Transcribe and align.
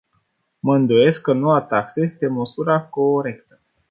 Mă 0.59 0.75
îndoiesc 0.75 1.21
că 1.21 1.33
noua 1.33 1.61
taxă 1.61 2.01
este 2.01 2.27
măsura 2.27 2.81
corectă. 2.81 3.59